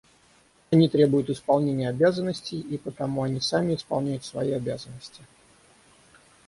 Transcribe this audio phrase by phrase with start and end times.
[0.71, 5.21] Они требуют исполнения обязанностей, и потому они сами исполняют свои обязанности.